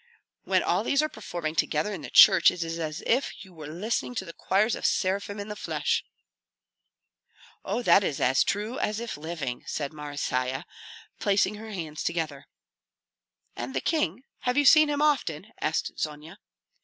[0.45, 3.67] When all these are performing together in the church, it is as if you were
[3.67, 6.03] listening to choirs of seraphim in the flesh."
[7.63, 10.63] "Oh, that is as true as if living!" said Marysia,
[11.19, 12.47] placing her hands together.
[13.55, 16.37] "And the king, have you seen him often?" asked Zonia.